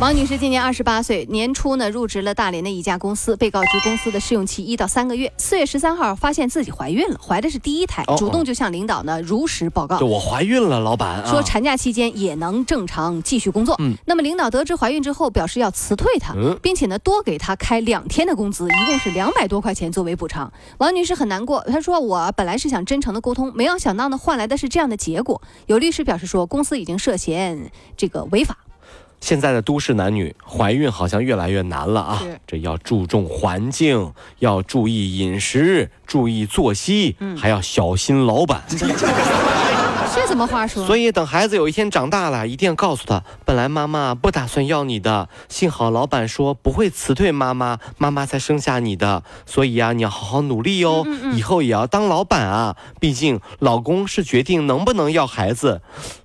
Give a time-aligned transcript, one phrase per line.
[0.00, 5.30] 王女士今年二十八岁，年初呢入职了大连的一家公司，被告知公司的试用期一到三个月。
[5.36, 9.98] 四月十三号发现自己怀孕了，怀的是第一胎，主动就向领导呢如实报告。
[9.98, 13.76] 就我怀孕了，老板说产假期间也能正常继续工作。
[13.78, 20.50] 嗯，那么领导得知怀孕之后，表示要辞退她，并且呢多给她开两天的工资，一共是两百多块钱作为补偿。
[20.78, 25.42] 王女士很难过，她说我本来是想真诚的沟通，没有想到呢换来的是这样的结果。
[25.66, 28.56] 有律师表示说，公司已经涉嫌这个违法。
[29.20, 32.22] 现在的都市男女怀孕好像越来越难了啊！
[32.46, 38.62] 这要注重环境，要注意饮食，注意作息，还要小心老板。
[40.12, 40.84] 这怎么话说？
[40.86, 49.22] 所以等孩子有一天长大了，一定要告诉他，本来妈妈不打算要你的，幸好老板说不会辞退妈妈，妈妈才生下你的。
[49.46, 52.76] 所以啊，你要好好努力哦，以后也要当老板啊。
[52.98, 55.80] 毕竟老公是决定能不能要孩子。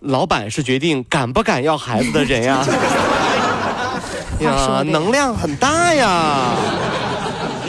[0.00, 2.64] 老板是决定敢不敢要孩子的人呀！
[4.40, 6.54] 呀，能量很大呀！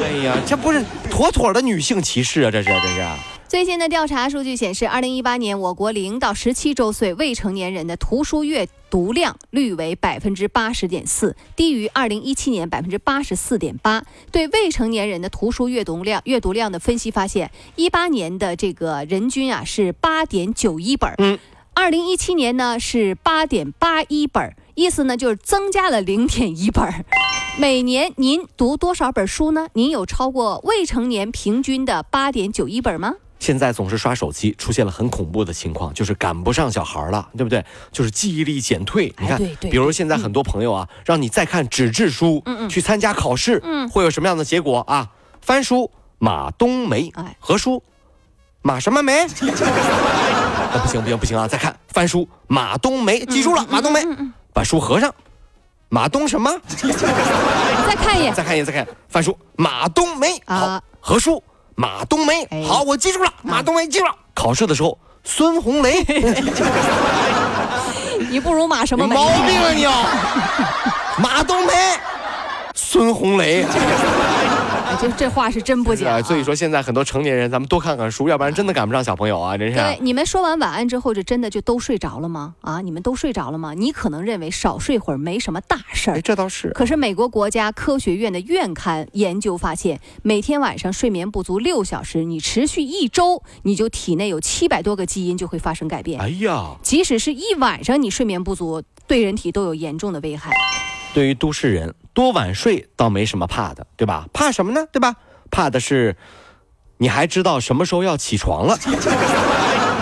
[0.00, 2.50] 哎呀，这不是妥妥的女性歧视啊！
[2.50, 3.04] 这是，这是。
[3.48, 14.04] 最新的调查数据显示，二零一八年我国零到十七周岁未成年人的图书阅读量率为百分之八十点四，低于二零一七年百分之八十四点八。
[14.30, 21.12] 对未成年人的图书阅读量阅读量的分析发现，一八年的这个人均啊是八点九一本。
[21.18, 21.38] 嗯。
[21.74, 27.04] 二零一七年呢是八点八一本，意思呢就是增加了零点一本。
[27.58, 29.68] 每年您读多少本书呢？
[29.72, 33.14] 您有超过未成年平均的八点九一本吗？
[33.38, 37.64] 现在总是刷手机，出现了很恐怖的情况，就是赶不上小孩了，对不对？
[37.90, 39.12] 就是记忆力减退。
[39.18, 45.10] 你看，比如现在很多朋友啊，让你再看纸质书，嗯嗯，去参加考试，嗯，会有什么样的结果啊？
[45.40, 47.82] 翻书马冬梅，哎，何书
[48.62, 49.26] 马什么梅？
[50.82, 51.48] 不行不行不行啊！
[51.48, 54.00] 再看翻书，马冬梅，记住了，马冬梅，
[54.52, 55.12] 把书合上，
[55.88, 56.50] 马冬什么？
[57.86, 61.42] 再看一眼，再看一眼，再看翻书，马冬梅，好，合书，
[61.74, 64.14] 马冬梅，好，我记住了，马冬梅记住了。
[64.34, 66.04] 考试的时候，孙红雷，
[68.30, 69.06] 你不如马什么？
[69.06, 69.94] 毛病啊你啊！
[71.18, 71.72] 马冬梅，
[72.74, 73.64] 孙红雷。
[74.96, 79.56] 就这话是真不假， 所以说现在很多成年人，咱们多看看书，要不然真的赶不上小朋友啊！
[79.56, 79.76] 真是。
[79.76, 82.54] 对，你们说完晚安之后，就真的就都睡着了吗？
[82.60, 83.74] 啊，你们都睡着了吗？
[83.74, 86.70] 你可能认为少睡会儿没什么大事儿，这倒是。
[86.70, 96.20] 可是美国国家科学院的院刊研究发现，每天晚上睡眠不足六小时，你持续一周，你就体内有七百多个基因就会发生改变。
[96.20, 100.52] 哎呀，即使是一晚上你睡眠不足，对人体都有严重的危害。
[101.12, 104.26] 对于都市人，多晚睡倒没什么怕的，对吧？
[104.32, 104.86] 怕什么呢？
[104.92, 105.14] 对吧？
[105.50, 106.16] 怕的是，
[106.98, 108.78] 你还知道什么时候要起床了？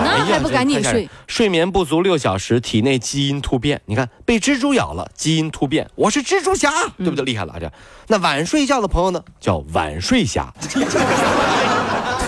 [0.00, 1.08] 那还不赶紧睡？
[1.26, 3.80] 睡眠不足六小时，体内基因突变。
[3.86, 7.24] 你看，被蜘蛛咬了，基因突变，我是蜘蛛侠，对不对？
[7.24, 7.72] 厉害了这。
[8.06, 10.52] 那晚睡觉的朋友呢，叫晚睡侠。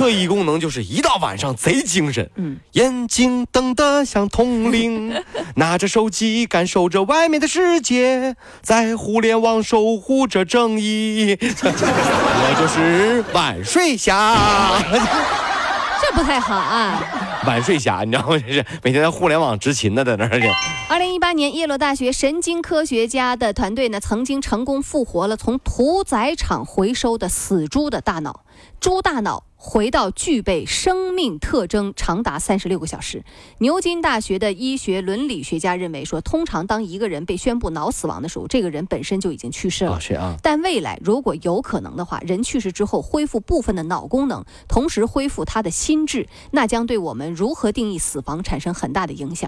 [0.00, 5.12] 特异功能就是一到晚上贼精神，嗯，眼睛瞪得像铜铃，
[5.56, 11.36] 拿着手机感受着外面的世界，在互联网守护着正义。
[11.44, 14.82] 我就是晚睡侠，
[16.00, 17.42] 这不太好啊！
[17.46, 18.38] 晚睡侠，你知道吗？
[18.38, 20.40] 这是每天在互联网执勤的，在那儿。
[20.88, 28.40] 二零一八年，耶鲁大学神经科学家的团队呢，曾经成功复活了从屠宰场回收的死猪的大脑，
[28.80, 29.44] 猪大脑。
[29.62, 33.22] 回到具备生命特征长达三十六个小时。
[33.58, 40.00] 牛津大学的医学伦理学家认为说，通常当一个人被宣布脑死亡的时候，这个人本身就已经去世了。
[40.00, 40.34] 是啊。
[40.42, 49.46] 但未来如果有可能的话，人去世之后恢复部分的脑功能，同时恢复他的心智，那将对我们如何定义死亡产生很大的影响。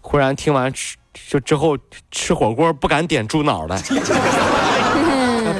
[0.00, 0.96] 忽然听完吃
[1.28, 1.78] 就之后
[2.10, 3.80] 吃火锅不敢点猪脑了。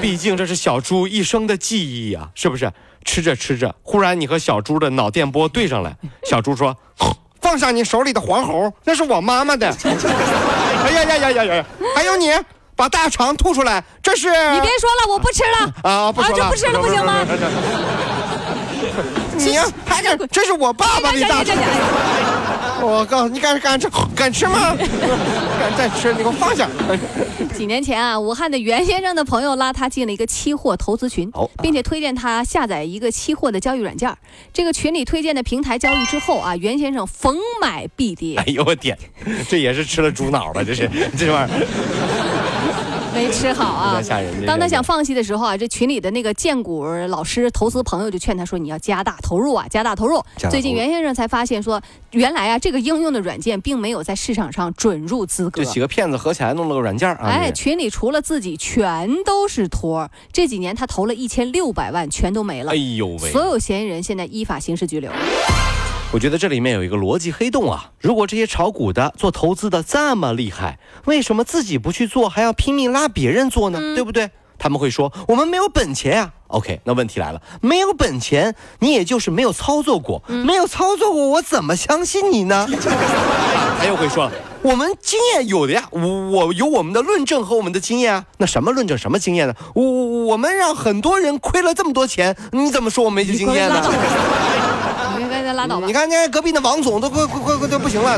[0.00, 2.72] 毕竟这是小猪一生的记忆呀，是不是？
[3.04, 5.96] 吃着吃着，忽然你和小猪的脑电波对上了。
[6.24, 6.76] 小猪说
[7.40, 9.68] ：“放下你手里的黄喉，那是我妈妈的。
[10.84, 11.64] ”哎呀呀呀呀呀！
[11.94, 12.32] 还有你，
[12.74, 14.28] 把大肠吐出来，这是……
[14.28, 16.10] 你别说了，我不吃了啊！
[16.12, 17.24] 不吃了，这不吃了不行吗？
[19.38, 20.18] 你还敢？
[20.32, 21.56] 这是我爸爸的大肠。
[22.82, 24.76] 我告诉你，敢敢吃敢吃吗？
[25.58, 26.68] 敢再吃，你给我放下。
[27.54, 31.30] 几年前啊，武汉的袁先生的朋友拉他进了一个期货投资群，
[31.62, 34.14] 并且推荐他下载一个期货的交易软件。
[34.52, 38.36] 这个群里推荐的平台交易之后啊，袁先生逢买必跌。
[38.36, 38.96] 哎呦我天，
[39.48, 42.35] 这也是吃了猪脑了，这是这玩意儿。
[43.16, 44.02] 没吃好啊！
[44.02, 51.80] 吓人当他想放弃的时候啊，这群里的那个荐股老师、投资朋友就劝他说：“你要加大投入啊，加大投入。”最近袁先生才发现说，
[52.10, 55.64] 原来啊，这个应用的软件并没有在市场上准入资格。
[55.64, 57.26] 这几个骗子合起来弄了个软件啊！
[57.26, 60.10] 哎，群里除了自己全都是托。
[60.30, 62.72] 这几年他投了一千六百万，全都没了。
[62.72, 63.32] 哎呦喂！
[63.32, 65.10] 所有嫌疑人现在依法刑事拘留。
[66.16, 67.90] 我觉得这里面有一个逻辑黑洞啊！
[68.00, 73.78] 如果这些炒股的、做投资的这么厉害，为什么自己不去做，还要拼命拉别人做呢？
[73.94, 74.30] 对不对？
[74.58, 76.32] 他们会说我们没有本钱呀。
[76.46, 82.66] OK，那问题来了，没有本钱，你也就是没有操作过，没有操作过，我怎么相信你呢？
[83.78, 84.32] 他又会说了，
[84.62, 88.24] 我们经验有的呀，我我有我们的论证和我们的经验啊。
[88.38, 89.54] 那什么论证，什么经验呢？
[89.74, 89.84] 我
[90.24, 93.82] 我们让很多人亏了这么多钱，你怎么说我没经验呢？
[95.56, 95.86] 拉倒吧！
[95.88, 98.16] 你看，那隔壁那王总都快快快都不行了，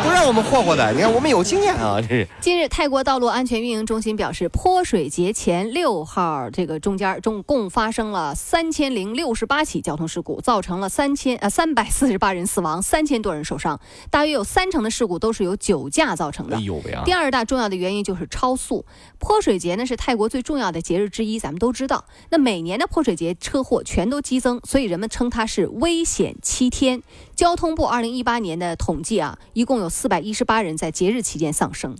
[0.03, 0.91] 不让我们霍霍的。
[0.93, 2.01] 你看，我们有经验啊！
[2.01, 2.27] 这是。
[2.39, 13.79] 近日，泰国道路安全运营中心表示，泼水节前六号这个中间，中共发生了三千零六十八起交通事故，造成了三千呃三百四十八人死亡，三千多人受伤。
[14.09, 16.57] 大约有三成的事故都是由酒驾造成的。
[16.57, 16.97] 哎呦喂！
[17.05, 18.85] 第二大重要的原因就是超速。
[19.19, 22.05] 泼水节呢是泰国最重要的节日之一，咱们都知道。
[22.29, 26.35] 那每年的泼水节车祸全都激增，所以人们称它是危险。
[26.41, 27.03] 七天，
[27.35, 31.95] 交通部二零一八年的统计啊，一共有四百一十八人在节日期间丧生。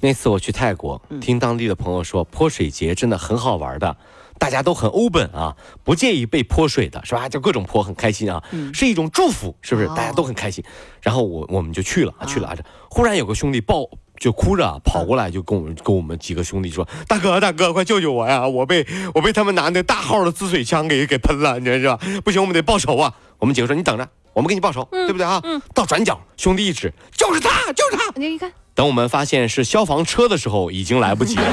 [0.00, 3.96] 那次我去泰国，听当地的朋友说，泼水节真的很好玩的，
[4.38, 7.28] 大家都很 open 啊，不介意被泼水的是吧？
[7.28, 8.42] 就各种泼，很开心啊，
[8.72, 9.86] 是一种祝福，是不是？
[9.88, 10.64] 大家都很开心。
[11.00, 12.56] 然后我我们就去了，去了啊。
[12.90, 13.88] 忽然有个兄弟抱。
[14.16, 18.46] 就哭着跑过来，就跟我们跟我们几个兄弟说：“大哥，大哥，快救救我呀！
[18.46, 22.06] 我被我被他们拿那大号的滋水枪给给喷了，你知道吧？
[22.24, 25.62] 不行，我们得报仇啊！”我们几个说：“你等着，我们给你报仇，对不对啊？”嗯。
[25.72, 31.42] 到转角，兄弟一指：“就是他，就是他！”你看，等我们发现是消防车的时候，已经来不及了。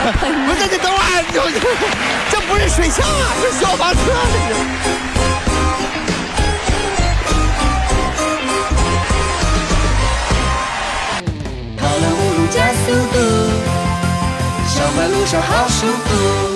[0.00, 0.16] 不
[0.54, 1.22] 是，你等会儿，
[2.30, 4.60] 这不是水枪啊，是消防车，这是。
[12.86, 13.18] 速度，
[15.40, 16.49] 好舒服。